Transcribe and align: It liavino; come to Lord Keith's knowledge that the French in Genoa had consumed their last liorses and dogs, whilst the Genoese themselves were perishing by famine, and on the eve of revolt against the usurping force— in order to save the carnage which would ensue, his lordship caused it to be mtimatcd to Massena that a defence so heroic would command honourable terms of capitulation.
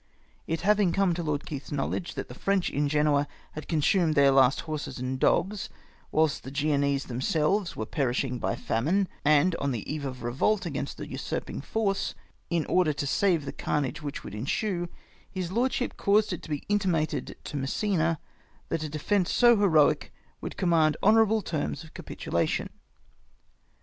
It 0.47 0.61
liavino; 0.61 0.95
come 0.95 1.13
to 1.13 1.21
Lord 1.21 1.45
Keith's 1.45 1.71
knowledge 1.71 2.15
that 2.15 2.27
the 2.27 2.33
French 2.33 2.71
in 2.71 2.89
Genoa 2.89 3.27
had 3.51 3.67
consumed 3.67 4.15
their 4.15 4.31
last 4.31 4.61
liorses 4.65 4.97
and 4.97 5.19
dogs, 5.19 5.69
whilst 6.11 6.41
the 6.43 6.49
Genoese 6.49 7.05
themselves 7.05 7.75
were 7.75 7.85
perishing 7.85 8.39
by 8.39 8.55
famine, 8.55 9.07
and 9.23 9.53
on 9.57 9.69
the 9.69 9.87
eve 9.87 10.03
of 10.03 10.23
revolt 10.23 10.65
against 10.65 10.97
the 10.97 11.07
usurping 11.07 11.61
force— 11.61 12.15
in 12.49 12.65
order 12.65 12.93
to 12.93 13.05
save 13.05 13.45
the 13.45 13.51
carnage 13.53 14.01
which 14.01 14.23
would 14.23 14.33
ensue, 14.33 14.89
his 15.29 15.51
lordship 15.51 15.97
caused 15.97 16.33
it 16.33 16.41
to 16.41 16.49
be 16.49 16.61
mtimatcd 16.61 17.35
to 17.43 17.55
Massena 17.57 18.17
that 18.69 18.81
a 18.81 18.89
defence 18.89 19.31
so 19.31 19.55
heroic 19.55 20.11
would 20.41 20.57
command 20.57 20.97
honourable 21.03 21.43
terms 21.43 21.83
of 21.83 21.93
capitulation. 21.93 22.71